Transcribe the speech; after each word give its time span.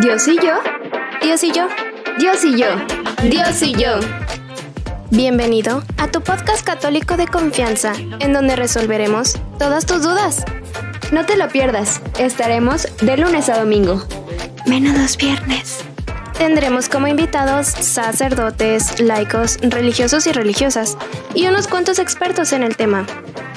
Dios 0.00 0.28
y 0.28 0.36
yo, 0.36 0.60
Dios 1.22 1.42
y 1.42 1.50
yo, 1.50 1.66
Dios 2.20 2.44
y 2.44 2.56
yo, 2.56 2.68
Dios 3.24 3.62
y 3.62 3.72
yo. 3.72 3.98
Bienvenido 5.10 5.82
a 5.96 6.06
tu 6.06 6.20
podcast 6.20 6.64
católico 6.64 7.16
de 7.16 7.26
confianza, 7.26 7.94
en 8.20 8.32
donde 8.32 8.54
resolveremos 8.54 9.36
todas 9.58 9.86
tus 9.86 10.04
dudas. 10.04 10.44
No 11.10 11.26
te 11.26 11.36
lo 11.36 11.48
pierdas, 11.48 12.00
estaremos 12.16 12.86
de 13.00 13.16
lunes 13.16 13.48
a 13.48 13.58
domingo, 13.58 14.04
menos 14.66 15.16
viernes. 15.16 15.80
Tendremos 16.38 16.88
como 16.88 17.08
invitados 17.08 17.66
sacerdotes, 17.66 19.00
laicos, 19.00 19.58
religiosos 19.62 20.28
y 20.28 20.32
religiosas, 20.32 20.96
y 21.34 21.48
unos 21.48 21.66
cuantos 21.66 21.98
expertos 21.98 22.52
en 22.52 22.62
el 22.62 22.76
tema. 22.76 23.04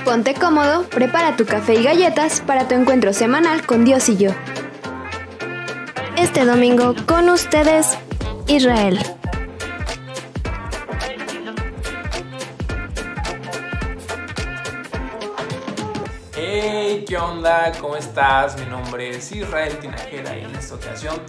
Ponte 0.03 0.33
cómodo, 0.33 0.89
prepara 0.89 1.35
tu 1.35 1.45
café 1.45 1.75
y 1.75 1.83
galletas 1.83 2.41
para 2.41 2.67
tu 2.67 2.73
encuentro 2.73 3.13
semanal 3.13 3.63
con 3.63 3.85
Dios 3.85 4.09
y 4.09 4.17
yo 4.17 4.31
este 6.21 6.45
domingo 6.45 6.93
con 7.07 7.29
ustedes, 7.29 7.97
Israel. 8.45 8.99
Hey, 16.35 17.05
¿qué 17.07 17.17
onda? 17.17 17.71
¿Cómo 17.81 17.95
estás? 17.95 18.55
Mi 18.59 18.67
nombre 18.67 19.09
es 19.09 19.31
Israel 19.31 19.75
Tinajera 19.79 20.37
y 20.37 20.43
en 20.43 20.55
esta 20.55 20.75
ocasión 20.75 21.19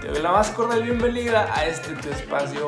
te 0.00 0.08
doy 0.08 0.20
la 0.20 0.32
más 0.32 0.50
cordial 0.50 0.82
bienvenida 0.82 1.48
a 1.54 1.66
este 1.66 1.94
tu 1.94 2.10
espacio. 2.10 2.66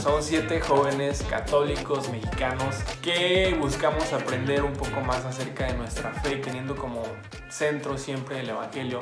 Somos 0.00 0.26
siete 0.26 0.60
jóvenes 0.60 1.24
católicos 1.28 2.08
mexicanos 2.08 2.76
que 3.02 3.56
buscamos 3.60 4.12
aprender 4.12 4.62
un 4.62 4.74
poco 4.74 5.00
más 5.00 5.24
acerca 5.24 5.66
de 5.66 5.74
nuestra 5.74 6.12
fe, 6.12 6.36
teniendo 6.36 6.76
como 6.76 7.02
centro 7.48 7.98
siempre 7.98 8.38
el 8.38 8.50
Evangelio 8.50 9.00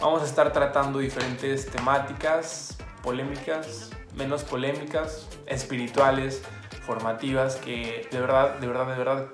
Vamos 0.00 0.22
a 0.22 0.26
estar 0.26 0.52
tratando 0.52 1.00
diferentes 1.00 1.66
temáticas, 1.66 2.78
polémicas, 3.02 3.90
menos 4.14 4.44
polémicas, 4.44 5.26
espirituales, 5.46 6.40
formativas, 6.86 7.56
que 7.56 8.06
de 8.08 8.20
verdad, 8.20 8.58
de 8.60 8.68
verdad, 8.68 8.86
de 8.86 8.96
verdad, 8.96 9.26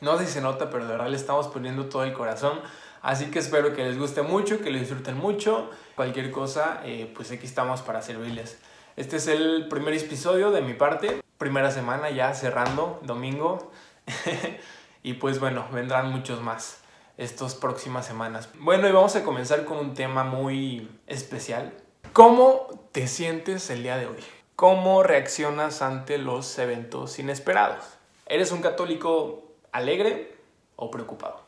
no 0.00 0.16
sé 0.16 0.24
si 0.24 0.32
se 0.32 0.40
nota, 0.40 0.70
pero 0.70 0.86
de 0.86 0.92
verdad 0.92 1.08
le 1.08 1.16
estamos 1.16 1.46
poniendo 1.48 1.90
todo 1.90 2.04
el 2.04 2.14
corazón. 2.14 2.58
Así 3.02 3.26
que 3.26 3.38
espero 3.38 3.74
que 3.74 3.84
les 3.84 3.98
guste 3.98 4.22
mucho, 4.22 4.62
que 4.62 4.70
lo 4.70 4.78
disfruten 4.78 5.18
mucho. 5.18 5.68
Cualquier 5.94 6.30
cosa, 6.30 6.80
eh, 6.84 7.12
pues 7.14 7.30
aquí 7.30 7.44
estamos 7.44 7.82
para 7.82 8.00
servirles. 8.00 8.58
Este 8.96 9.16
es 9.16 9.28
el 9.28 9.68
primer 9.68 9.92
episodio 9.92 10.50
de 10.52 10.62
mi 10.62 10.72
parte. 10.72 11.20
Primera 11.36 11.70
semana 11.70 12.08
ya 12.08 12.32
cerrando, 12.32 12.98
domingo. 13.02 13.70
y 15.02 15.12
pues 15.14 15.38
bueno, 15.38 15.66
vendrán 15.70 16.10
muchos 16.10 16.40
más 16.40 16.80
estas 17.18 17.56
próximas 17.56 18.06
semanas. 18.06 18.48
Bueno, 18.60 18.88
y 18.88 18.92
vamos 18.92 19.16
a 19.16 19.24
comenzar 19.24 19.64
con 19.64 19.76
un 19.78 19.94
tema 19.94 20.24
muy 20.24 20.88
especial. 21.06 21.74
¿Cómo 22.12 22.88
te 22.92 23.08
sientes 23.08 23.68
el 23.70 23.82
día 23.82 23.96
de 23.96 24.06
hoy? 24.06 24.24
¿Cómo 24.56 25.02
reaccionas 25.02 25.82
ante 25.82 26.16
los 26.16 26.58
eventos 26.58 27.18
inesperados? 27.18 27.84
¿Eres 28.26 28.52
un 28.52 28.62
católico 28.62 29.42
alegre 29.72 30.36
o 30.76 30.90
preocupado? 30.90 31.42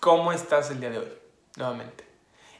¿Cómo 0.00 0.32
estás 0.32 0.70
el 0.70 0.80
día 0.80 0.90
de 0.90 0.98
hoy? 0.98 1.12
Nuevamente. 1.56 2.04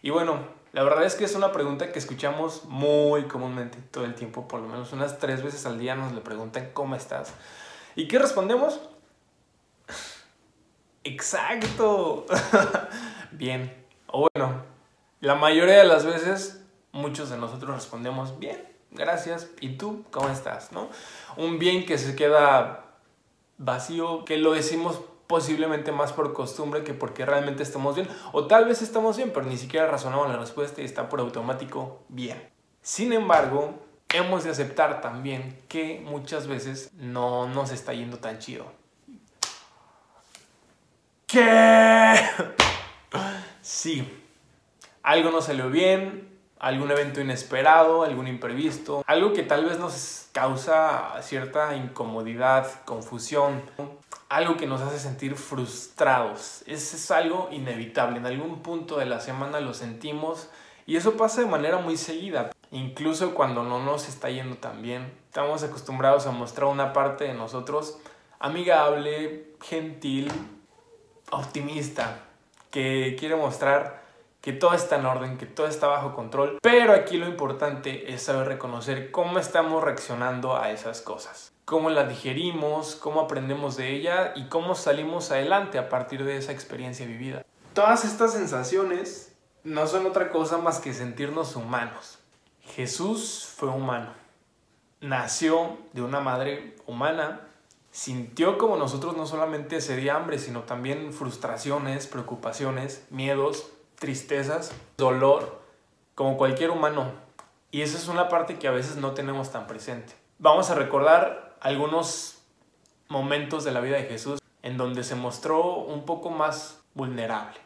Y 0.03 0.10
bueno, 0.10 0.38
la 0.72 0.84
verdad 0.84 1.05
es 1.05 1.16
que 1.16 1.25
es 1.25 1.34
una 1.34 1.53
pregunta 1.53 1.91
que 1.91 1.98
escuchamos 1.98 2.64
muy 2.66 3.25
comúnmente 3.25 3.78
todo 3.91 4.05
el 4.05 4.14
tiempo, 4.14 4.47
por 4.47 4.60
lo 4.60 4.69
menos 4.69 4.92
unas 4.92 5.19
tres 5.19 5.42
veces 5.42 5.66
al 5.66 5.78
día 5.78 5.97
nos 5.97 6.12
le 6.12 6.20
preguntan 6.20 6.70
cómo 6.72 6.94
estás. 6.94 7.33
¿Y 7.97 8.06
qué 8.08 8.19
respondemos? 8.19 8.81
Exacto. 11.07 12.27
bien. 13.31 13.73
O 14.09 14.29
bueno, 14.33 14.62
la 15.21 15.37
mayoría 15.37 15.79
de 15.79 15.85
las 15.85 16.05
veces 16.05 16.65
muchos 16.91 17.31
de 17.31 17.37
nosotros 17.37 17.77
respondemos 17.77 18.41
bien, 18.41 18.67
gracias. 18.91 19.49
¿Y 19.61 19.77
tú 19.77 20.05
cómo 20.11 20.28
estás? 20.28 20.72
¿No? 20.72 20.89
Un 21.37 21.61
bien 21.61 21.87
que 21.87 21.97
se 21.99 22.16
queda 22.16 22.87
vacío, 23.56 24.25
que 24.25 24.37
lo 24.37 24.53
decimos 24.53 25.00
posiblemente 25.28 25.93
más 25.93 26.12
por 26.12 26.33
costumbre 26.33 26.83
que 26.83 26.93
porque 26.93 27.25
realmente 27.25 27.62
estamos 27.62 27.95
bien. 27.95 28.09
O 28.33 28.49
tal 28.49 28.65
vez 28.65 28.83
estamos 28.83 29.16
bien, 29.16 29.31
pero 29.33 29.47
ni 29.47 29.59
siquiera 29.59 29.87
razonamos 29.87 30.28
la 30.28 30.39
respuesta 30.39 30.81
y 30.81 30.84
está 30.84 31.09
por 31.09 31.21
automático 31.21 32.03
bien. 32.09 32.50
Sin 32.83 33.12
embargo, 33.12 33.75
hemos 34.12 34.43
de 34.43 34.50
aceptar 34.50 35.00
también 35.00 35.61
que 35.69 36.00
muchas 36.05 36.49
veces 36.49 36.91
no 36.95 37.47
nos 37.49 37.71
está 37.71 37.93
yendo 37.93 38.19
tan 38.19 38.41
chido. 38.41 38.66
¿Qué? 41.26 42.14
Sí. 43.60 44.22
Algo 45.03 45.32
no 45.32 45.42
salió 45.42 45.70
bien, 45.70 46.28
algún 46.60 46.91
evento 46.92 47.20
inesperado, 47.20 48.04
algún 48.04 48.28
imprevisto, 48.28 49.03
algo 49.06 49.32
que 49.32 49.42
tal 49.42 49.65
vez 49.65 49.81
nos 49.81 50.28
causa 50.31 51.20
cierta 51.22 51.75
incomodidad, 51.75 52.84
confusión, 52.84 53.62
algo 54.28 54.56
que 54.56 54.69
nos 54.69 54.81
hace 54.82 55.00
sentir 55.00 55.34
frustrados. 55.34 56.62
Eso 56.66 56.97
es 56.97 57.10
algo 57.10 57.48
inevitable. 57.50 58.19
En 58.19 58.26
algún 58.26 58.62
punto 58.62 58.98
de 58.98 59.06
la 59.06 59.19
semana 59.19 59.59
lo 59.59 59.75
sentimos 59.75 60.48
y 60.86 60.94
eso 60.94 61.16
pasa 61.16 61.41
de 61.41 61.48
manera 61.48 61.78
muy 61.78 61.97
seguida. 61.97 62.53
Incluso 62.70 63.34
cuando 63.34 63.65
no 63.65 63.82
nos 63.82 64.09
está 64.09 64.31
yendo 64.31 64.59
tan 64.59 64.81
bien, 64.81 65.12
estamos 65.26 65.65
acostumbrados 65.65 66.26
a 66.28 66.31
mostrar 66.31 66.69
una 66.69 66.92
parte 66.92 67.25
de 67.25 67.34
nosotros 67.34 67.98
amigable, 68.38 69.54
gentil, 69.60 70.31
optimista, 71.31 72.20
que 72.70 73.16
quiere 73.19 73.37
mostrar 73.37 74.04
que 74.41 74.53
todo 74.53 74.75
está 74.75 74.97
en 74.97 75.06
orden, 75.06 75.38
que 75.38 75.47
todo 75.47 75.66
está 75.66 75.88
bajo 75.88 76.14
control. 76.14 76.59
Pero 76.62 76.92
aquí 76.92 77.16
lo 77.16 77.26
importante 77.26 78.12
es 78.12 78.22
saber 78.22 78.47
reconocer 78.47 79.10
cómo 79.10 79.38
estamos 79.38 79.82
reaccionando 79.82 80.56
a 80.56 80.70
esas 80.70 81.00
cosas. 81.00 81.53
Cómo 81.65 81.91
las 81.91 82.09
digerimos, 82.09 82.94
cómo 82.94 83.22
aprendemos 83.22 83.76
de 83.76 83.91
ella 83.91 84.32
y 84.36 84.48
cómo 84.48 84.76
salimos 84.76 85.32
adelante 85.32 85.78
a 85.78 85.88
partir 85.88 86.25
de 86.25 86.36
esa 86.36 86.53
experiencia 86.53 87.06
vivida. 87.06 87.44
Todas 87.72 88.04
estas 88.04 88.34
sensaciones 88.34 89.32
no 89.65 89.88
son 89.88 90.06
otra 90.06 90.31
cosa 90.31 90.59
más 90.59 90.78
que 90.78 90.94
sentirnos 90.94 91.56
humanos. 91.56 92.20
Jesús 92.62 93.53
fue 93.56 93.69
humano. 93.69 94.12
Nació 95.00 95.76
de 95.92 96.03
una 96.03 96.20
madre 96.20 96.76
humana 96.86 97.41
sintió 97.97 98.59
como 98.59 98.77
nosotros 98.77 99.17
no 99.17 99.25
solamente 99.25 99.81
sería 99.81 100.17
hambre, 100.17 100.39
sino 100.39 100.65
también 100.65 101.15
frustraciones, 101.15 102.07
preocupaciones, 102.07 103.07
miedos, 103.09 103.71
tristezas, 103.95 104.71
dolor, 104.99 105.62
como 106.15 106.37
cualquier 106.37 106.73
humano. 106.73 107.12
Y 107.71 107.81
esa 107.81 107.97
es 107.97 108.09
una 108.09 108.29
parte 108.29 108.59
que 108.59 108.69
a 108.69 108.71
veces 108.71 108.97
no 108.97 109.12
tenemos 109.12 109.51
tan 109.51 109.67
presente. 109.67 110.12
Vamos 110.39 110.69
a 110.69 110.75
recordar 110.75 111.57
algunos 111.62 112.43
momentos 113.09 113.65
de 113.65 113.73
la 113.73 113.81
vida 113.81 113.97
de 113.97 114.05
Jesús 114.05 114.43
en 114.61 114.77
donde 114.77 115.03
se 115.03 115.15
mostró 115.15 115.77
un 115.77 116.05
poco 116.05 116.28
más 116.28 116.83
vulnerable. 116.93 117.59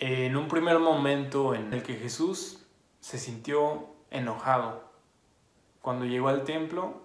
En 0.00 0.36
un 0.36 0.48
primer 0.48 0.80
momento 0.80 1.54
en 1.54 1.72
el 1.72 1.82
que 1.82 1.94
Jesús 1.94 2.62
se 3.00 3.16
sintió 3.16 3.86
enojado, 4.10 4.84
cuando 5.80 6.04
llegó 6.04 6.28
al 6.28 6.44
templo, 6.44 7.00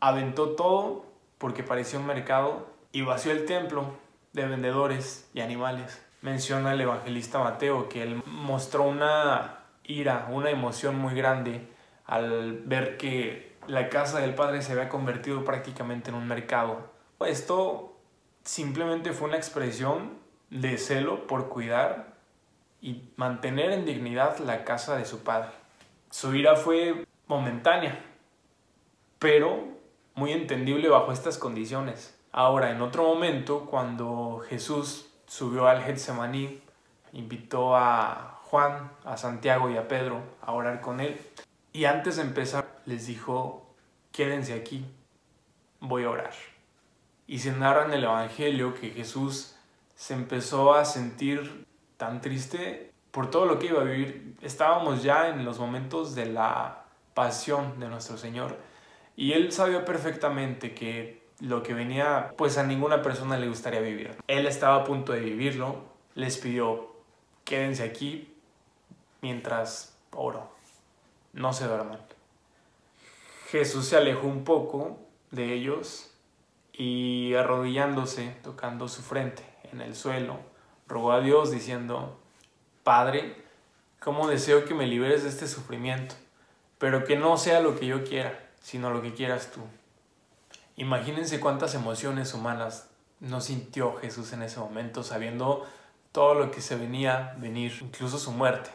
aventó 0.00 0.52
todo 0.52 1.08
porque 1.38 1.62
parecía 1.62 1.98
un 1.98 2.06
mercado 2.06 2.66
y 2.92 3.02
vació 3.02 3.32
el 3.32 3.44
templo 3.46 3.96
de 4.32 4.46
vendedores 4.46 5.28
y 5.34 5.40
animales. 5.40 6.04
Menciona 6.20 6.72
el 6.72 6.80
evangelista 6.80 7.38
Mateo 7.38 7.88
que 7.88 8.02
él 8.02 8.22
mostró 8.26 8.82
una 8.84 9.60
ira, 9.84 10.28
una 10.30 10.50
emoción 10.50 10.98
muy 10.98 11.14
grande 11.14 11.66
al 12.04 12.62
ver 12.64 12.96
que 12.96 13.56
la 13.66 13.88
casa 13.88 14.20
del 14.20 14.34
Padre 14.34 14.62
se 14.62 14.72
había 14.72 14.88
convertido 14.88 15.44
prácticamente 15.44 16.10
en 16.10 16.16
un 16.16 16.26
mercado. 16.26 16.90
Esto 17.20 17.96
simplemente 18.42 19.12
fue 19.12 19.28
una 19.28 19.36
expresión 19.36 20.18
de 20.50 20.78
celo 20.78 21.26
por 21.26 21.48
cuidar 21.48 22.14
y 22.80 23.02
mantener 23.16 23.72
en 23.72 23.84
dignidad 23.84 24.38
la 24.38 24.64
casa 24.64 24.96
de 24.96 25.04
su 25.04 25.22
Padre. 25.22 25.50
Su 26.10 26.34
ira 26.34 26.56
fue 26.56 27.06
momentánea, 27.26 28.00
pero 29.18 29.77
muy 30.18 30.32
entendible 30.32 30.88
bajo 30.88 31.12
estas 31.12 31.38
condiciones. 31.38 32.12
Ahora, 32.32 32.72
en 32.72 32.82
otro 32.82 33.04
momento, 33.04 33.66
cuando 33.66 34.42
Jesús 34.48 35.06
subió 35.28 35.68
al 35.68 35.80
Getsemaní, 35.82 36.60
invitó 37.12 37.76
a 37.76 38.40
Juan, 38.42 38.90
a 39.04 39.16
Santiago 39.16 39.70
y 39.70 39.76
a 39.76 39.86
Pedro 39.86 40.20
a 40.42 40.52
orar 40.52 40.80
con 40.80 41.00
él. 41.00 41.20
Y 41.72 41.84
antes 41.84 42.16
de 42.16 42.22
empezar, 42.22 42.80
les 42.84 43.06
dijo, 43.06 43.64
quédense 44.10 44.54
aquí, 44.54 44.84
voy 45.78 46.02
a 46.02 46.10
orar. 46.10 46.32
Y 47.28 47.38
se 47.38 47.52
narra 47.52 47.84
en 47.84 47.92
el 47.92 48.02
Evangelio 48.02 48.74
que 48.74 48.90
Jesús 48.90 49.54
se 49.94 50.14
empezó 50.14 50.74
a 50.74 50.84
sentir 50.84 51.64
tan 51.96 52.20
triste 52.20 52.92
por 53.12 53.30
todo 53.30 53.46
lo 53.46 53.60
que 53.60 53.66
iba 53.66 53.82
a 53.82 53.84
vivir. 53.84 54.36
Estábamos 54.42 55.04
ya 55.04 55.28
en 55.28 55.44
los 55.44 55.60
momentos 55.60 56.16
de 56.16 56.26
la 56.26 56.86
pasión 57.14 57.78
de 57.78 57.88
nuestro 57.88 58.18
Señor 58.18 58.56
y 59.18 59.32
él 59.32 59.50
sabía 59.50 59.84
perfectamente 59.84 60.74
que 60.74 61.20
lo 61.40 61.64
que 61.64 61.74
venía, 61.74 62.34
pues 62.36 62.56
a 62.56 62.62
ninguna 62.62 63.02
persona 63.02 63.36
le 63.36 63.48
gustaría 63.48 63.80
vivir. 63.80 64.16
Él 64.28 64.46
estaba 64.46 64.76
a 64.76 64.84
punto 64.84 65.12
de 65.12 65.18
vivirlo, 65.18 65.86
les 66.14 66.38
pidió, 66.38 66.94
quédense 67.42 67.82
aquí 67.82 68.32
mientras 69.20 69.98
oro. 70.12 70.52
No 71.32 71.52
se 71.52 71.66
duerman. 71.66 71.98
Jesús 73.48 73.86
se 73.86 73.96
alejó 73.96 74.28
un 74.28 74.44
poco 74.44 75.00
de 75.32 75.52
ellos 75.52 76.12
y 76.72 77.34
arrodillándose, 77.34 78.36
tocando 78.44 78.86
su 78.86 79.02
frente 79.02 79.42
en 79.72 79.80
el 79.80 79.96
suelo, 79.96 80.38
rogó 80.86 81.10
a 81.10 81.20
Dios 81.20 81.50
diciendo, 81.50 82.20
Padre, 82.84 83.34
cómo 83.98 84.28
deseo 84.28 84.64
que 84.64 84.74
me 84.74 84.86
liberes 84.86 85.24
de 85.24 85.30
este 85.30 85.48
sufrimiento, 85.48 86.14
pero 86.78 87.04
que 87.04 87.16
no 87.16 87.36
sea 87.36 87.58
lo 87.60 87.76
que 87.76 87.86
yo 87.86 88.04
quiera, 88.04 88.47
sino 88.60 88.90
lo 88.90 89.02
que 89.02 89.14
quieras 89.14 89.50
tú. 89.52 89.60
Imagínense 90.76 91.40
cuántas 91.40 91.74
emociones 91.74 92.34
humanas 92.34 92.88
no 93.20 93.40
sintió 93.40 93.96
Jesús 93.96 94.32
en 94.32 94.42
ese 94.42 94.60
momento, 94.60 95.02
sabiendo 95.02 95.66
todo 96.12 96.34
lo 96.34 96.50
que 96.50 96.60
se 96.60 96.76
venía 96.76 97.34
venir, 97.38 97.76
incluso 97.80 98.18
su 98.18 98.30
muerte. 98.30 98.70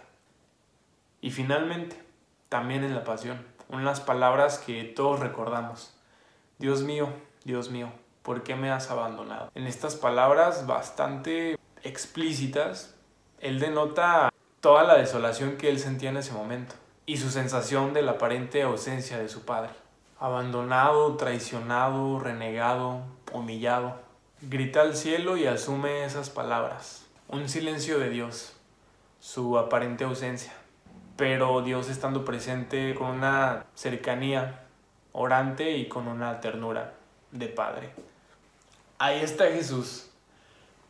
Y 1.22 1.32
finalmente, 1.32 2.02
también 2.50 2.84
en 2.84 2.94
la 2.94 3.04
pasión, 3.04 3.46
unas 3.70 4.02
palabras 4.02 4.60
que 4.60 4.84
todos 4.84 5.20
recordamos. 5.20 5.94
Dios 6.60 6.84
mío, 6.84 7.10
Dios 7.46 7.70
mío, 7.70 7.92
¿por 8.22 8.44
qué 8.44 8.56
me 8.56 8.70
has 8.70 8.92
abandonado? 8.92 9.50
En 9.56 9.66
estas 9.66 9.96
palabras 9.96 10.68
bastante 10.68 11.58
explícitas, 11.84 12.96
él 13.40 13.60
denota 13.60 14.30
toda 14.60 14.84
la 14.84 14.96
desolación 14.96 15.58
que 15.58 15.70
él 15.70 15.80
sentía 15.80 16.10
en 16.10 16.18
ese 16.18 16.34
momento 16.34 16.76
y 17.06 17.18
su 17.18 17.30
sensación 17.30 17.94
de 17.94 18.02
la 18.02 18.14
aparente 18.14 18.62
ausencia 18.62 19.18
de 19.18 19.30
su 19.30 19.44
padre. 19.44 19.72
Abandonado, 20.20 21.18
traicionado, 21.18 22.20
renegado, 22.20 23.02
humillado. 23.34 24.02
Grita 24.42 24.82
al 24.82 24.96
cielo 24.96 25.38
y 25.38 25.46
asume 25.46 26.06
esas 26.06 26.30
palabras. 26.30 27.06
Un 27.28 27.50
silencio 27.50 28.00
de 28.00 28.10
Dios, 28.10 28.54
su 29.20 29.58
aparente 29.58 30.04
ausencia, 30.04 30.54
pero 31.18 31.62
Dios 31.62 31.90
estando 31.90 32.26
presente 32.26 32.94
con 32.96 33.08
una 33.10 33.66
cercanía 33.74 34.66
orante 35.12 35.78
y 35.78 35.88
con 35.88 36.08
una 36.08 36.42
ternura 36.42 36.94
de 37.32 37.48
Padre. 37.48 37.92
Ahí 39.00 39.22
está 39.22 39.46
Jesús, 39.46 40.10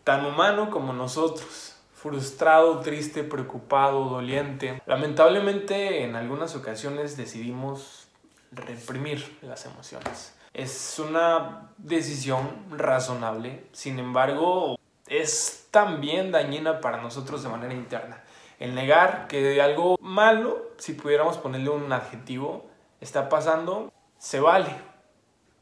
tan 0.04 0.26
humano 0.26 0.70
como 0.70 0.94
nosotros, 0.94 1.73
frustrado, 2.04 2.82
triste, 2.82 3.24
preocupado, 3.24 4.10
doliente. 4.10 4.82
Lamentablemente 4.86 6.04
en 6.04 6.18
algunas 6.18 6.54
ocasiones 6.54 7.16
decidimos 7.16 8.10
reprimir 8.52 9.40
las 9.42 9.66
emociones. 9.66 10.36
Es 10.54 11.00
una 11.00 11.70
decisión 11.78 12.50
razonable, 12.72 13.64
sin 13.72 14.00
embargo 14.00 14.78
es 15.08 15.68
también 15.72 16.34
dañina 16.34 16.82
para 16.82 17.02
nosotros 17.02 17.42
de 17.42 17.48
manera 17.48 17.74
interna. 17.74 18.22
El 18.60 18.76
negar 18.76 19.28
que 19.28 19.62
algo 19.62 19.96
malo, 20.02 20.72
si 20.78 20.94
pudiéramos 20.94 21.38
ponerle 21.38 21.70
un 21.70 21.92
adjetivo, 21.94 22.66
está 23.00 23.30
pasando, 23.30 23.94
se 24.18 24.42
vale. 24.42 24.76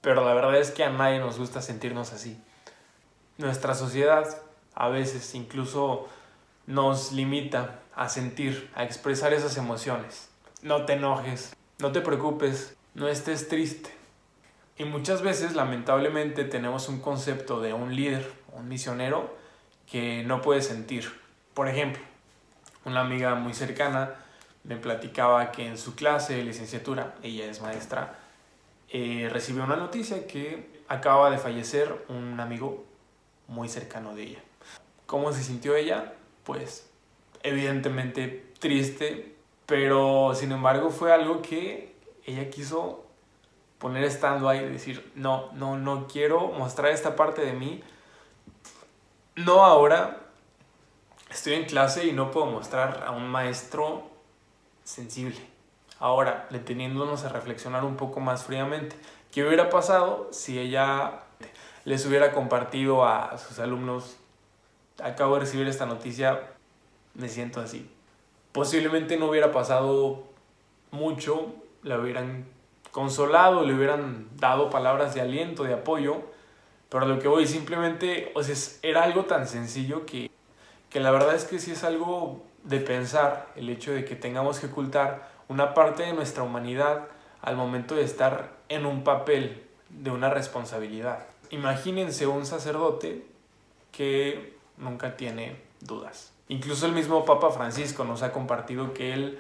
Pero 0.02 0.26
la 0.26 0.34
verdad 0.34 0.58
es 0.58 0.72
que 0.72 0.84
a 0.84 0.90
nadie 0.90 1.20
nos 1.20 1.38
gusta 1.38 1.62
sentirnos 1.62 2.14
así. 2.14 2.36
Nuestra 3.38 3.76
sociedad 3.76 4.42
a 4.74 4.90
veces 4.90 5.36
incluso 5.36 6.08
nos 6.68 7.12
limita 7.12 7.82
a 7.96 8.10
sentir, 8.10 8.70
a 8.76 8.84
expresar 8.84 9.34
esas 9.34 9.58
emociones. 9.58 10.30
No 10.62 10.86
te 10.86 10.94
enojes, 10.94 11.56
no 11.80 11.92
te 11.92 12.02
preocupes, 12.02 12.76
no 12.94 13.08
estés 13.08 13.48
triste. 13.48 13.92
Y 14.78 14.86
muchas 14.86 15.22
veces, 15.22 15.56
lamentablemente, 15.56 16.44
tenemos 16.46 16.90
un 16.90 17.02
concepto 17.02 17.62
de 17.62 17.74
un 17.74 17.96
líder, 17.96 18.32
un 18.54 18.68
misionero, 18.68 19.36
que 19.86 20.24
no 20.24 20.42
puede 20.42 20.62
sentir. 20.62 21.12
Por 21.54 21.68
ejemplo, 21.68 22.02
una 22.86 23.02
amiga 23.02 23.36
muy 23.36 23.54
cercana 23.54 24.16
me 24.64 24.78
platicaba 24.78 25.52
que 25.52 25.68
en 25.68 25.78
su 25.78 25.96
clase 25.96 26.36
de 26.36 26.44
licenciatura, 26.44 27.16
ella 27.24 27.46
es 27.46 27.62
maestra, 27.62 28.20
eh, 28.90 29.30
recibió 29.32 29.64
una 29.64 29.76
noticia 29.76 30.28
que 30.28 30.82
acaba 30.88 31.30
de 31.30 31.38
fallecer 31.38 32.06
un 32.10 32.40
amigo 32.40 32.86
muy 33.48 33.70
cercano 33.70 34.16
de 34.16 34.24
ella. 34.24 34.40
¿Cómo 35.06 35.34
se 35.34 35.44
sintió 35.44 35.76
ella? 35.76 36.14
Pues 36.44 36.90
evidentemente 37.44 38.52
triste, 38.60 39.36
pero 39.66 40.34
sin 40.36 40.52
embargo 40.52 40.90
fue 40.90 41.12
algo 41.12 41.42
que 41.42 41.96
ella 42.26 42.50
quiso 42.50 43.06
poner 43.80 44.04
estando 44.04 44.48
ahí 44.48 44.60
y 44.60 44.70
decir, 44.70 45.12
no, 45.16 45.52
no, 45.54 45.78
no 45.78 46.08
quiero 46.08 46.50
mostrar 46.50 46.92
esta 46.92 47.16
parte 47.16 47.42
de 47.42 47.54
mí, 47.54 47.84
no 49.36 49.64
ahora, 49.66 50.20
estoy 51.32 51.54
en 51.54 51.66
clase 51.66 52.06
y 52.06 52.12
no 52.12 52.30
puedo 52.30 52.46
mostrar 52.46 53.04
a 53.08 53.12
un 53.12 53.28
maestro 53.28 54.04
sensible. 54.84 55.38
Ahora, 56.00 56.48
deteniéndonos 56.52 57.24
a 57.24 57.30
reflexionar 57.30 57.84
un 57.84 57.96
poco 57.96 58.20
más 58.20 58.44
fríamente, 58.44 58.96
¿qué 59.32 59.46
hubiera 59.46 59.70
pasado 59.70 60.28
si 60.32 60.60
ella 60.60 61.24
les 61.86 62.06
hubiera 62.06 62.32
compartido 62.34 63.06
a 63.06 63.38
sus 63.38 63.58
alumnos, 63.58 64.18
acabo 65.04 65.36
de 65.36 65.42
recibir 65.42 65.68
esta 65.68 65.86
noticia, 65.86 66.52
me 67.14 67.30
siento 67.30 67.60
así? 67.60 67.90
Posiblemente 68.52 69.18
no 69.18 69.30
hubiera 69.30 69.52
pasado 69.52 70.24
mucho, 70.92 71.54
le 71.84 71.98
hubieran 71.98 72.46
consolado, 72.92 73.64
le 73.64 73.74
hubieran 73.74 74.28
dado 74.38 74.70
palabras 74.70 75.14
de 75.14 75.22
aliento, 75.22 75.64
de 75.64 75.74
apoyo, 75.74 76.22
pero 76.90 77.06
lo 77.06 77.20
que 77.20 77.28
voy 77.28 77.48
simplemente, 77.48 78.32
o 78.36 78.44
sea, 78.44 78.56
era 78.82 79.04
algo 79.04 79.26
tan 79.26 79.48
sencillo 79.48 80.06
que 80.06 80.30
que 80.92 81.00
la 81.00 81.10
verdad 81.10 81.34
es 81.34 81.46
que 81.46 81.58
sí 81.58 81.72
es 81.72 81.84
algo 81.84 82.44
de 82.64 82.80
pensar 82.80 83.48
el 83.56 83.70
hecho 83.70 83.94
de 83.94 84.06
que 84.06 84.16
tengamos 84.16 84.60
que 84.60 84.68
ocultar 84.68 85.32
una 85.48 85.74
parte 85.74 86.04
de 86.04 86.14
nuestra 86.14 86.44
humanidad 86.44 87.08
al 87.42 87.56
momento 87.56 87.96
de 87.96 88.04
estar 88.04 88.52
en 88.68 88.86
un 88.86 89.04
papel 89.04 89.64
de 89.90 90.12
una 90.12 90.30
responsabilidad. 90.30 91.26
Imagínense 91.50 92.28
un 92.28 92.46
sacerdote 92.46 93.26
que 93.92 94.58
nunca 94.82 95.16
tiene 95.16 95.62
dudas. 95.80 96.34
Incluso 96.50 96.86
el 96.86 96.92
mismo 96.92 97.24
Papa 97.24 97.52
Francisco 97.52 98.04
nos 98.04 98.24
ha 98.24 98.34
compartido 98.34 98.94
que 98.94 99.14
él 99.14 99.40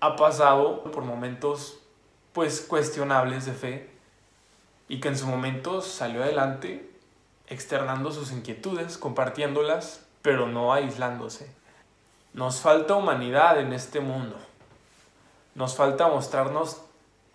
ha 0.00 0.16
pasado 0.16 0.82
por 0.82 1.04
momentos 1.04 1.78
pues 2.32 2.60
cuestionables 2.60 3.46
de 3.46 3.52
fe 3.52 3.90
y 4.88 5.00
que 5.00 5.08
en 5.08 5.16
su 5.16 5.26
momento 5.26 5.80
salió 5.80 6.22
adelante 6.22 6.90
externando 7.46 8.12
sus 8.12 8.32
inquietudes, 8.32 8.98
compartiéndolas 8.98 10.06
pero 10.20 10.46
no 10.48 10.72
aislándose. 10.72 11.50
Nos 12.34 12.60
falta 12.60 12.94
humanidad 12.94 13.58
en 13.60 13.72
este 13.72 14.00
mundo. 14.00 14.36
Nos 15.54 15.74
falta 15.74 16.08
mostrarnos 16.08 16.82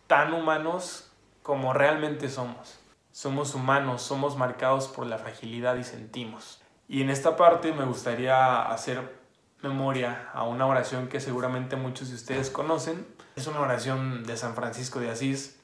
tan 0.05 0.33
humanos 0.33 1.09
como 1.41 1.73
realmente 1.73 2.29
somos. 2.29 2.77
Somos 3.11 3.55
humanos, 3.55 4.03
somos 4.03 4.37
marcados 4.37 4.87
por 4.87 5.07
la 5.07 5.17
fragilidad 5.17 5.75
y 5.77 5.83
sentimos. 5.83 6.60
Y 6.91 7.01
en 7.01 7.09
esta 7.09 7.37
parte 7.37 7.71
me 7.71 7.85
gustaría 7.85 8.63
hacer 8.63 9.17
memoria 9.63 10.29
a 10.33 10.43
una 10.43 10.67
oración 10.67 11.07
que 11.07 11.21
seguramente 11.21 11.77
muchos 11.77 12.09
de 12.09 12.15
ustedes 12.15 12.49
conocen. 12.49 13.07
Es 13.37 13.47
una 13.47 13.61
oración 13.61 14.25
de 14.25 14.35
San 14.35 14.55
Francisco 14.55 14.99
de 14.99 15.09
Asís. 15.09 15.57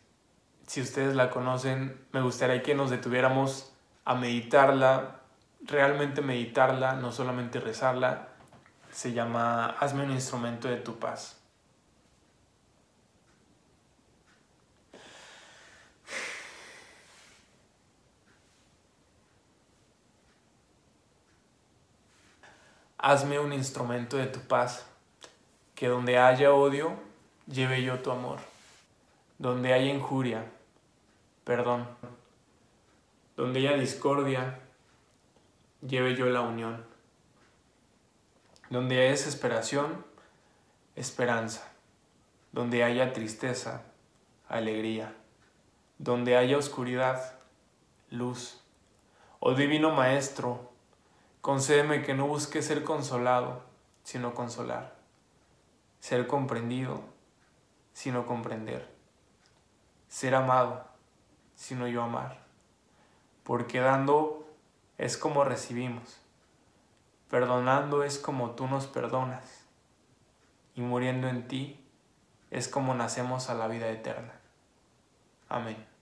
Si 0.68 0.80
ustedes 0.80 1.18
la 1.18 1.30
conocen, 1.30 2.00
me 2.14 2.22
gustaría 2.22 2.64
que 2.64 2.76
nos 2.76 2.92
detuviéramos 2.92 3.74
a 4.06 4.16
meditarla, 4.16 5.20
realmente 5.66 6.22
meditarla, 6.22 6.94
no 6.94 7.12
solamente 7.12 7.60
rezarla, 7.60 8.30
se 8.94 9.12
llama 9.12 9.66
Hazme 9.82 10.06
un 10.06 10.12
instrumento 10.12 10.70
de 10.70 10.78
tu 10.78 10.98
paz. 10.98 11.37
Hazme 22.98 23.40
un 23.40 23.54
instrumento 23.54 24.18
de 24.18 24.26
tu 24.26 24.40
paz, 24.40 24.86
que 25.76 25.88
donde 25.88 26.18
haya 26.18 26.52
odio, 26.52 26.94
lleve 27.46 27.84
yo 27.84 28.00
tu 28.00 28.10
amor. 28.10 28.40
Donde 29.38 29.74
haya 29.74 29.94
injuria, 29.94 30.46
perdón. 31.44 31.88
Donde 33.36 33.60
haya 33.60 33.78
discordia, 33.78 34.60
lleve 35.88 36.16
yo 36.16 36.26
la 36.26 36.42
unión. 36.42 36.84
Donde 38.72 39.00
haya 39.00 39.12
desesperación, 39.12 40.04
esperanza. 40.96 41.72
Donde 42.52 42.84
haya 42.84 43.14
tristeza, 43.14 43.84
alegría. 44.50 45.14
Donde 46.00 46.36
haya 46.36 46.58
oscuridad, 46.58 47.36
luz. 48.10 48.60
Oh 49.40 49.54
Divino 49.54 49.92
Maestro, 49.92 50.72
concédeme 51.48 52.04
que 52.04 52.14
no 52.14 52.28
busque 52.28 52.62
ser 52.62 52.84
consolado, 52.84 53.62
sino 54.04 54.34
consolar. 54.34 54.98
Ser 56.02 56.28
comprendido, 56.28 57.02
sino 57.94 58.26
comprender. 58.26 58.94
Ser 60.10 60.36
amado, 60.36 60.86
sino 61.56 61.88
yo 61.88 62.04
amar. 62.04 62.44
Porque 63.44 63.80
dando 63.80 64.46
es 64.98 65.16
como 65.16 65.46
recibimos. 65.46 66.20
Perdonando 67.30 68.04
es 68.04 68.20
como 68.20 68.52
tú 68.52 68.68
nos 68.68 68.86
perdonas. 68.86 69.64
y 70.76 70.82
muriendo 70.82 71.30
en 71.30 71.48
ti 71.48 71.80
es 72.52 72.68
como 72.68 72.94
nacemos 72.94 73.50
a 73.50 73.54
la 73.54 73.70
vida 73.70 73.88
eterna. 73.88 74.34
Amén. 75.48 75.97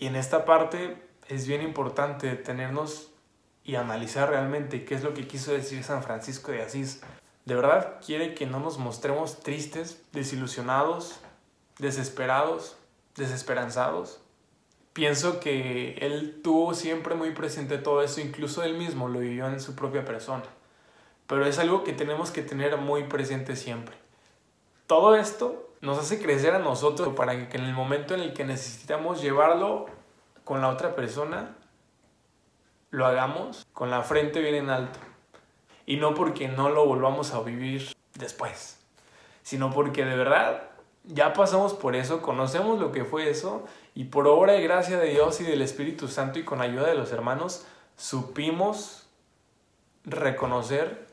Y 0.00 0.06
en 0.06 0.16
esta 0.16 0.46
parte 0.46 0.96
es 1.28 1.46
bien 1.46 1.60
importante 1.60 2.26
detenernos 2.26 3.10
y 3.64 3.74
analizar 3.74 4.30
realmente 4.30 4.86
qué 4.86 4.94
es 4.94 5.04
lo 5.04 5.12
que 5.12 5.28
quiso 5.28 5.52
decir 5.52 5.84
San 5.84 6.02
Francisco 6.02 6.50
de 6.50 6.62
Asís. 6.62 7.02
De 7.44 7.54
verdad 7.54 8.00
quiere 8.04 8.34
que 8.34 8.46
no 8.46 8.60
nos 8.60 8.78
mostremos 8.78 9.40
tristes, 9.40 10.02
desilusionados, 10.12 11.20
desesperados, 11.78 12.78
desesperanzados. 13.14 14.22
Pienso 14.94 15.38
que 15.38 15.98
él 16.00 16.40
tuvo 16.42 16.72
siempre 16.72 17.14
muy 17.14 17.32
presente 17.32 17.76
todo 17.76 18.02
eso, 18.02 18.22
incluso 18.22 18.62
él 18.62 18.78
mismo 18.78 19.06
lo 19.06 19.18
vivió 19.18 19.48
en 19.48 19.60
su 19.60 19.76
propia 19.76 20.06
persona. 20.06 20.44
Pero 21.26 21.44
es 21.44 21.58
algo 21.58 21.84
que 21.84 21.92
tenemos 21.92 22.30
que 22.30 22.42
tener 22.42 22.78
muy 22.78 23.04
presente 23.04 23.54
siempre. 23.54 23.96
Todo 24.86 25.14
esto 25.14 25.69
nos 25.80 25.98
hace 25.98 26.20
crecer 26.20 26.54
a 26.54 26.58
nosotros 26.58 27.14
para 27.14 27.48
que 27.48 27.56
en 27.56 27.64
el 27.64 27.72
momento 27.72 28.14
en 28.14 28.20
el 28.20 28.32
que 28.32 28.44
necesitamos 28.44 29.22
llevarlo 29.22 29.86
con 30.44 30.60
la 30.60 30.68
otra 30.68 30.94
persona, 30.94 31.56
lo 32.90 33.06
hagamos 33.06 33.66
con 33.72 33.90
la 33.90 34.02
frente 34.02 34.40
bien 34.40 34.56
en 34.56 34.70
alto. 34.70 34.98
Y 35.86 35.96
no 35.96 36.14
porque 36.14 36.48
no 36.48 36.68
lo 36.68 36.86
volvamos 36.86 37.32
a 37.32 37.40
vivir 37.40 37.94
después, 38.14 38.78
sino 39.42 39.70
porque 39.70 40.04
de 40.04 40.16
verdad 40.16 40.70
ya 41.04 41.32
pasamos 41.32 41.72
por 41.72 41.96
eso, 41.96 42.20
conocemos 42.20 42.78
lo 42.78 42.92
que 42.92 43.04
fue 43.04 43.30
eso 43.30 43.64
y 43.94 44.04
por 44.04 44.26
obra 44.28 44.56
y 44.56 44.62
gracia 44.62 44.98
de 44.98 45.08
Dios 45.08 45.40
y 45.40 45.44
del 45.44 45.62
Espíritu 45.62 46.08
Santo 46.08 46.38
y 46.38 46.44
con 46.44 46.60
ayuda 46.60 46.88
de 46.88 46.94
los 46.94 47.10
hermanos 47.10 47.66
supimos 47.96 49.08
reconocer 50.04 51.08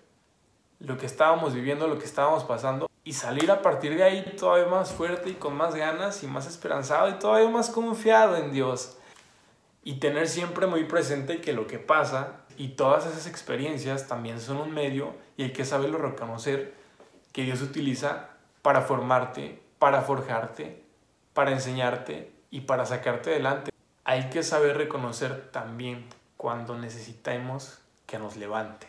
lo 0.80 0.98
que 0.98 1.06
estábamos 1.06 1.54
viviendo, 1.54 1.88
lo 1.88 1.98
que 1.98 2.06
estábamos 2.06 2.44
pasando 2.44 2.88
y 3.08 3.14
salir 3.14 3.50
a 3.52 3.62
partir 3.62 3.96
de 3.96 4.04
ahí 4.04 4.36
todavía 4.38 4.68
más 4.68 4.92
fuerte 4.92 5.30
y 5.30 5.36
con 5.36 5.56
más 5.56 5.74
ganas 5.74 6.24
y 6.24 6.28
más 6.28 6.46
esperanzado 6.46 7.08
y 7.08 7.14
todavía 7.14 7.48
más 7.48 7.70
confiado 7.70 8.36
en 8.36 8.52
Dios. 8.52 8.98
Y 9.82 10.00
tener 10.02 10.28
siempre 10.28 10.68
muy 10.68 10.84
presente 10.84 11.40
que 11.40 11.54
lo 11.54 11.68
que 11.68 11.80
pasa 11.80 12.42
y 12.58 12.70
todas 12.76 13.06
esas 13.06 13.26
experiencias 13.26 14.10
también 14.10 14.42
son 14.42 14.58
un 14.58 14.74
medio 14.74 15.16
y 15.38 15.44
hay 15.44 15.54
que 15.54 15.64
saberlo 15.64 16.00
reconocer 16.00 16.74
que 17.32 17.44
Dios 17.44 17.62
utiliza 17.62 18.32
para 18.62 18.82
formarte, 18.82 19.62
para 19.80 20.02
forjarte, 20.02 20.84
para 21.34 21.52
enseñarte 21.52 22.30
y 22.52 22.62
para 22.62 22.86
sacarte 22.86 23.30
adelante. 23.30 23.72
Hay 24.04 24.30
que 24.30 24.44
saber 24.44 24.76
reconocer 24.76 25.50
también 25.52 26.10
cuando 26.36 26.78
necesitemos 26.78 27.80
que 28.06 28.20
nos 28.20 28.36
levante. 28.36 28.88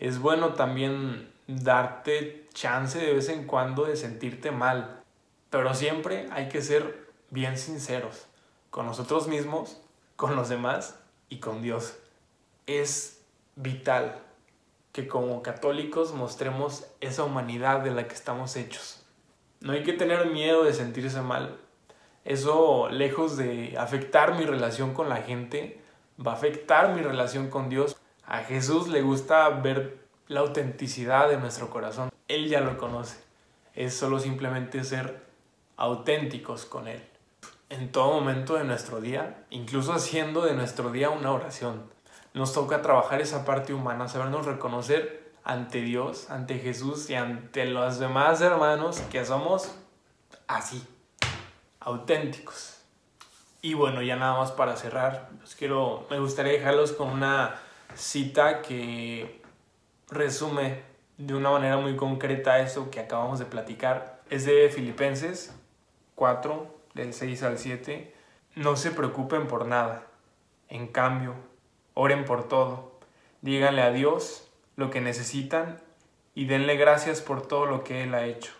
Es 0.00 0.18
bueno 0.18 0.54
también 0.54 1.30
darte 1.58 2.48
chance 2.52 2.98
de 2.98 3.14
vez 3.14 3.28
en 3.28 3.46
cuando 3.46 3.84
de 3.84 3.96
sentirte 3.96 4.50
mal, 4.50 5.02
pero 5.50 5.74
siempre 5.74 6.28
hay 6.30 6.48
que 6.48 6.62
ser 6.62 7.08
bien 7.30 7.58
sinceros 7.58 8.26
con 8.70 8.86
nosotros 8.86 9.26
mismos, 9.26 9.80
con 10.16 10.36
los 10.36 10.48
demás 10.48 10.98
y 11.28 11.38
con 11.38 11.62
Dios. 11.62 11.96
Es 12.66 13.22
vital 13.56 14.22
que 14.92 15.08
como 15.08 15.42
católicos 15.42 16.12
mostremos 16.12 16.86
esa 17.00 17.24
humanidad 17.24 17.80
de 17.80 17.90
la 17.90 18.06
que 18.06 18.14
estamos 18.14 18.56
hechos. 18.56 19.04
No 19.60 19.72
hay 19.72 19.82
que 19.82 19.92
tener 19.92 20.26
miedo 20.30 20.64
de 20.64 20.72
sentirse 20.72 21.20
mal. 21.20 21.58
Eso, 22.24 22.88
lejos 22.90 23.36
de 23.36 23.76
afectar 23.78 24.36
mi 24.36 24.44
relación 24.44 24.94
con 24.94 25.08
la 25.08 25.16
gente, 25.16 25.80
va 26.24 26.32
a 26.32 26.34
afectar 26.34 26.94
mi 26.94 27.02
relación 27.02 27.50
con 27.50 27.68
Dios. 27.68 27.96
A 28.24 28.38
Jesús 28.38 28.88
le 28.88 29.02
gusta 29.02 29.48
ver 29.48 29.99
la 30.30 30.40
autenticidad 30.40 31.28
de 31.28 31.38
nuestro 31.38 31.70
corazón. 31.70 32.08
Él 32.28 32.48
ya 32.48 32.60
lo 32.60 32.78
conoce. 32.78 33.18
Es 33.74 33.96
solo 33.96 34.20
simplemente 34.20 34.84
ser 34.84 35.26
auténticos 35.76 36.66
con 36.66 36.86
Él. 36.86 37.02
En 37.68 37.90
todo 37.90 38.12
momento 38.12 38.54
de 38.54 38.62
nuestro 38.62 39.00
día, 39.00 39.44
incluso 39.50 39.92
haciendo 39.92 40.42
de 40.42 40.54
nuestro 40.54 40.92
día 40.92 41.10
una 41.10 41.32
oración. 41.32 41.82
Nos 42.32 42.52
toca 42.52 42.80
trabajar 42.80 43.20
esa 43.20 43.44
parte 43.44 43.74
humana, 43.74 44.06
sabernos 44.06 44.46
reconocer 44.46 45.32
ante 45.42 45.80
Dios, 45.80 46.30
ante 46.30 46.60
Jesús 46.60 47.10
y 47.10 47.16
ante 47.16 47.64
los 47.64 47.98
demás 47.98 48.40
hermanos 48.40 49.00
que 49.10 49.24
somos 49.24 49.74
así, 50.46 50.86
auténticos. 51.80 52.82
Y 53.62 53.74
bueno, 53.74 54.00
ya 54.00 54.14
nada 54.14 54.38
más 54.38 54.52
para 54.52 54.76
cerrar, 54.76 55.28
pues 55.40 55.56
quiero, 55.56 56.06
me 56.08 56.20
gustaría 56.20 56.52
dejarlos 56.52 56.92
con 56.92 57.08
una 57.08 57.56
cita 57.96 58.62
que 58.62 59.39
resume 60.10 60.82
de 61.18 61.34
una 61.34 61.50
manera 61.50 61.76
muy 61.76 61.96
concreta 61.96 62.60
eso 62.60 62.90
que 62.90 63.00
acabamos 63.00 63.38
de 63.38 63.44
platicar. 63.44 64.20
Es 64.30 64.44
de 64.44 64.68
Filipenses 64.68 65.54
4, 66.14 66.66
del 66.94 67.12
6 67.12 67.42
al 67.42 67.58
7. 67.58 68.14
No 68.56 68.76
se 68.76 68.90
preocupen 68.90 69.46
por 69.46 69.66
nada. 69.66 70.06
En 70.68 70.88
cambio, 70.88 71.34
oren 71.94 72.24
por 72.24 72.48
todo. 72.48 72.98
Díganle 73.42 73.82
a 73.82 73.90
Dios 73.90 74.48
lo 74.76 74.90
que 74.90 75.00
necesitan 75.00 75.80
y 76.34 76.46
denle 76.46 76.76
gracias 76.76 77.20
por 77.20 77.46
todo 77.46 77.66
lo 77.66 77.84
que 77.84 78.02
Él 78.02 78.14
ha 78.14 78.24
hecho. 78.24 78.52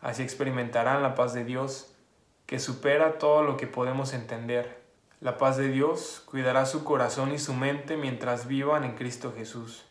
Así 0.00 0.22
experimentarán 0.22 1.02
la 1.02 1.14
paz 1.14 1.32
de 1.32 1.44
Dios 1.44 1.94
que 2.46 2.58
supera 2.58 3.18
todo 3.18 3.42
lo 3.42 3.56
que 3.56 3.66
podemos 3.66 4.12
entender. 4.14 4.82
La 5.20 5.36
paz 5.38 5.56
de 5.56 5.68
Dios 5.68 6.22
cuidará 6.26 6.64
su 6.66 6.84
corazón 6.84 7.32
y 7.32 7.38
su 7.38 7.54
mente 7.54 7.96
mientras 7.96 8.46
vivan 8.46 8.84
en 8.84 8.94
Cristo 8.94 9.34
Jesús 9.36 9.87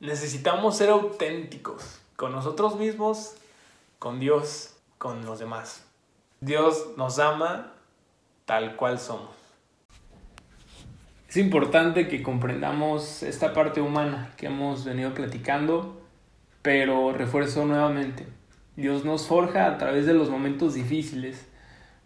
necesitamos 0.00 0.76
ser 0.76 0.90
auténticos 0.90 2.00
con 2.16 2.32
nosotros 2.32 2.76
mismos, 2.76 3.34
con 3.98 4.20
Dios, 4.20 4.76
con 4.98 5.24
los 5.24 5.38
demás. 5.38 5.84
Dios 6.40 6.88
nos 6.96 7.18
ama 7.18 7.72
tal 8.44 8.76
cual 8.76 8.98
somos. 8.98 9.30
Es 11.28 11.36
importante 11.36 12.08
que 12.08 12.22
comprendamos 12.22 13.22
esta 13.22 13.52
parte 13.52 13.80
humana 13.80 14.32
que 14.36 14.46
hemos 14.46 14.84
venido 14.84 15.12
platicando, 15.12 16.00
pero 16.62 17.12
refuerzo 17.12 17.66
nuevamente. 17.66 18.26
Dios 18.76 19.04
nos 19.04 19.26
forja 19.26 19.66
a 19.66 19.78
través 19.78 20.06
de 20.06 20.14
los 20.14 20.30
momentos 20.30 20.74
difíciles 20.74 21.46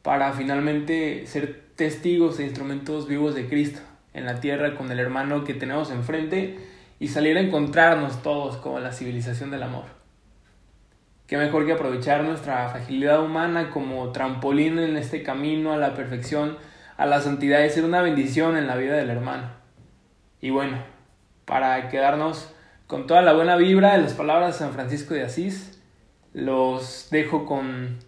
para 0.03 0.33
finalmente 0.33 1.27
ser 1.27 1.65
testigos 1.77 2.39
e 2.39 2.45
instrumentos 2.45 3.07
vivos 3.07 3.35
de 3.35 3.49
Cristo 3.49 3.81
en 4.15 4.25
la 4.25 4.41
tierra 4.41 4.77
con 4.77 4.91
el 4.91 4.99
hermano 4.99 5.45
que 5.45 5.55
tenemos 5.55 5.91
enfrente 5.91 6.59
y 7.01 7.09
salir 7.09 7.37
a 7.39 7.41
encontrarnos 7.41 8.23
todos 8.23 8.59
como 8.59 8.79
la 8.79 8.93
civilización 8.93 9.51
del 9.51 9.65
amor. 9.65 9.87
Qué 11.27 11.39
mejor 11.39 11.65
que 11.65 11.73
aprovechar 11.73 12.23
nuestra 12.23 12.69
fragilidad 12.69 13.25
humana 13.25 13.71
como 13.71 14.13
trampolín 14.13 14.79
en 14.79 14.97
este 14.97 15.23
camino 15.23 15.73
a 15.73 15.79
la 15.79 15.95
perfección, 15.95 16.59
a 16.97 17.07
la 17.07 17.21
santidad 17.23 17.65
y 17.65 17.71
ser 17.71 17.85
una 17.85 18.03
bendición 18.03 18.57
en 18.57 18.67
la 18.67 18.77
vida 18.77 18.97
del 18.97 19.11
hermano. 19.11 19.49
Y 20.43 20.51
bueno, 20.51 20.79
para 21.47 21.89
quedarnos 21.89 22.53
con 22.87 23.07
toda 23.07 23.23
la 23.23 23.33
buena 23.33 23.57
vibra 23.57 23.93
de 23.93 24.03
las 24.03 24.15
palabras 24.15 24.53
de 24.53 24.59
San 24.59 24.73
Francisco 24.73 25.15
de 25.15 25.23
Asís, 25.23 25.81
los 26.35 27.09
dejo 27.11 27.47
con 27.47 27.99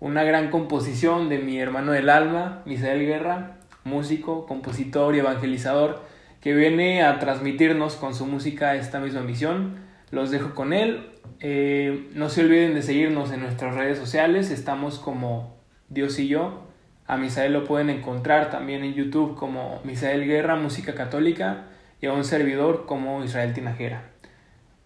una 0.00 0.24
gran 0.24 0.50
composición 0.50 1.28
de 1.28 1.38
mi 1.38 1.60
hermano 1.60 1.92
del 1.92 2.08
alma, 2.08 2.62
Misael 2.64 3.06
Guerra, 3.06 3.58
músico, 3.84 4.46
compositor 4.46 5.14
y 5.14 5.20
evangelizador, 5.20 6.02
que 6.46 6.54
viene 6.54 7.02
a 7.02 7.18
transmitirnos 7.18 7.96
con 7.96 8.14
su 8.14 8.24
música 8.24 8.76
esta 8.76 9.00
misma 9.00 9.22
misión. 9.22 9.80
Los 10.12 10.30
dejo 10.30 10.54
con 10.54 10.72
él. 10.72 11.10
Eh, 11.40 12.08
no 12.14 12.28
se 12.28 12.42
olviden 12.44 12.72
de 12.72 12.82
seguirnos 12.82 13.32
en 13.32 13.40
nuestras 13.40 13.74
redes 13.74 13.98
sociales. 13.98 14.52
Estamos 14.52 15.00
como 15.00 15.56
Dios 15.88 16.20
y 16.20 16.28
yo. 16.28 16.68
A 17.08 17.16
Misael 17.16 17.52
lo 17.52 17.64
pueden 17.64 17.90
encontrar 17.90 18.48
también 18.48 18.84
en 18.84 18.94
YouTube 18.94 19.34
como 19.34 19.80
Misael 19.82 20.24
Guerra, 20.24 20.54
Música 20.54 20.94
Católica, 20.94 21.64
y 22.00 22.06
a 22.06 22.12
un 22.12 22.22
servidor 22.22 22.86
como 22.86 23.24
Israel 23.24 23.52
Tinajera. 23.52 24.04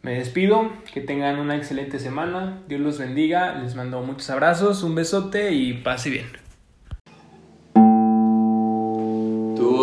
Me 0.00 0.14
despido, 0.14 0.72
que 0.94 1.02
tengan 1.02 1.38
una 1.38 1.56
excelente 1.56 1.98
semana, 1.98 2.62
Dios 2.68 2.80
los 2.80 2.98
bendiga, 2.98 3.56
les 3.56 3.74
mando 3.74 4.00
muchos 4.00 4.30
abrazos, 4.30 4.82
un 4.82 4.94
besote 4.94 5.52
y 5.52 5.74
pase 5.74 6.08
bien. 6.08 6.49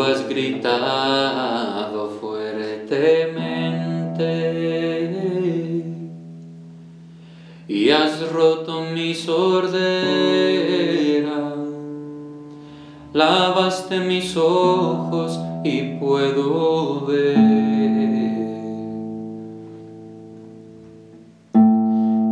Has 0.04 0.28
gritado 0.30 2.10
fuertemente 2.22 3.18
y 7.68 7.90
has 7.90 8.32
roto 8.32 8.84
mi 8.94 9.14
sordera. 9.16 9.74
Lavaste 13.14 14.00
mis 14.00 14.38
ojos 14.38 15.40
y 15.64 15.98
puedo 16.00 17.06
ver. 17.06 17.36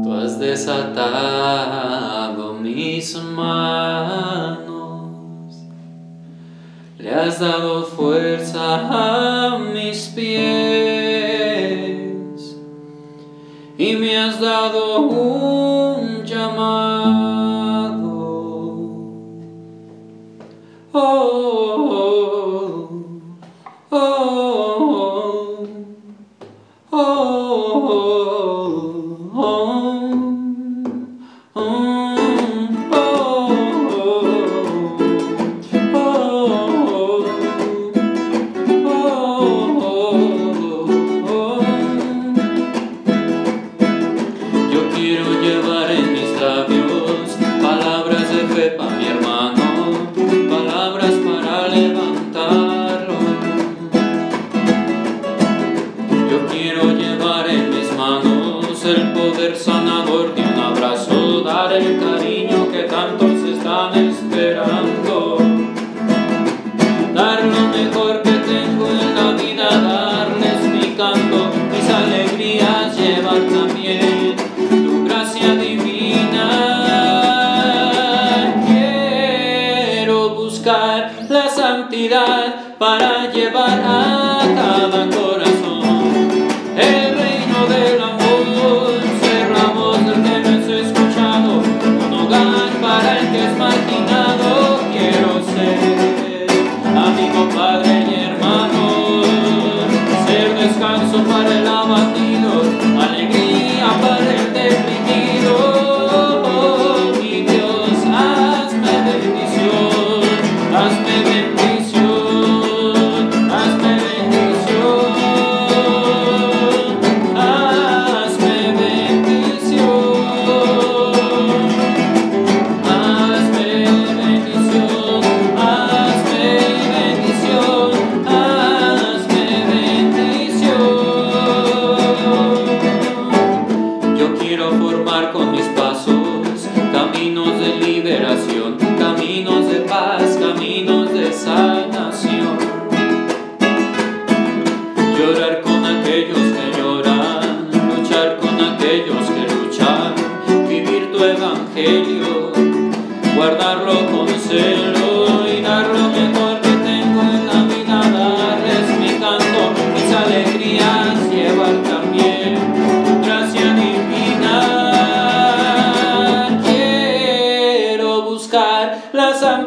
Tú 0.04 0.14
has 0.14 0.40
desatado 0.40 0.94
mis 2.54 3.16
manos 3.22 4.65
le 7.06 7.14
has 7.14 7.40
dado 7.40 7.86
fuerza 7.86 8.80
a 8.90 9.60
mis 9.60 10.08
pies 10.08 10.26
y 13.78 13.96
me 13.96 14.18
has 14.18 14.40
dado 14.40 15.02
un 15.02 15.45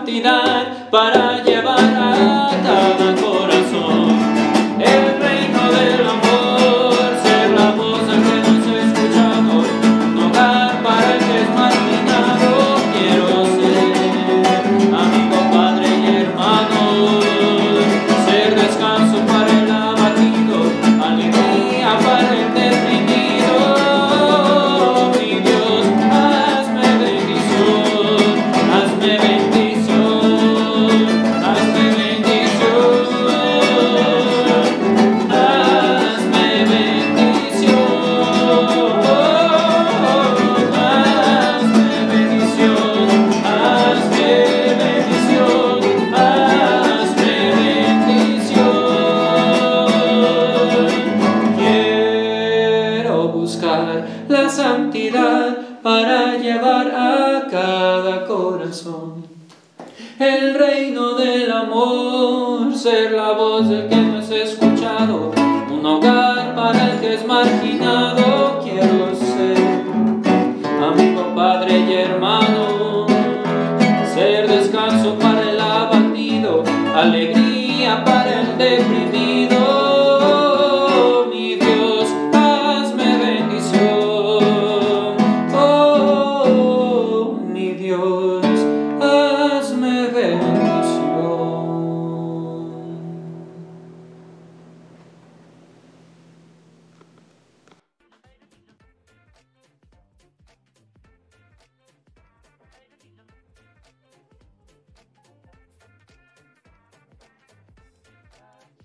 santidad 0.09 0.89
para 0.91 1.28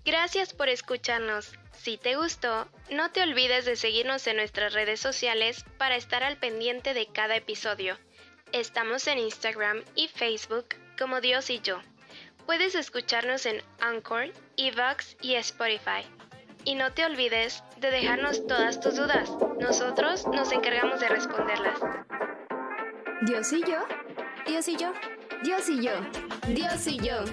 Gracias 0.04 0.52
por 0.52 0.68
escucharnos. 0.68 1.52
Si 1.72 1.96
te 1.96 2.16
gustó, 2.16 2.68
no 2.90 3.10
te 3.10 3.22
olvides 3.22 3.64
de 3.64 3.76
seguirnos 3.76 4.26
en 4.26 4.36
nuestras 4.36 4.74
redes 4.74 5.00
sociales 5.00 5.64
para 5.78 5.96
estar 5.96 6.22
al 6.22 6.36
pendiente 6.36 6.92
de 6.92 7.06
cada 7.06 7.36
episodio. 7.36 7.98
Estamos 8.52 9.06
en 9.06 9.18
Instagram 9.18 9.82
y 9.94 10.08
Facebook 10.08 10.66
como 10.98 11.22
Dios 11.22 11.48
y 11.48 11.60
yo. 11.60 11.80
Puedes 12.44 12.74
escucharnos 12.74 13.46
en 13.46 13.62
Anchor, 13.80 14.30
Evox 14.58 15.16
y 15.22 15.36
Spotify. 15.36 16.04
Y 16.66 16.74
no 16.74 16.92
te 16.92 17.06
olvides 17.06 17.64
de 17.78 17.90
dejarnos 17.90 18.46
todas 18.46 18.80
tus 18.80 18.96
dudas. 18.96 19.30
Nosotros 19.58 20.26
nos 20.26 20.52
encargamos 20.52 21.00
de 21.00 21.08
responderlas. 21.08 21.80
Dios 23.22 23.50
y 23.52 23.62
yo. 23.62 23.86
Dios 24.46 24.68
y 24.68 24.76
yo. 24.76 24.92
Dios 25.42 25.68
y 25.70 25.82
yo. 25.82 25.92
Dios 26.48 26.86
y 26.86 26.98
yo. 26.98 27.24